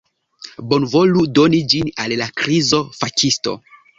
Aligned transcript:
Bonvolu 0.71 1.25
doni 1.41 1.59
ĝin 1.73 1.93
al 2.05 2.17
la 2.23 2.31
krizo-fakisto! 2.43 3.57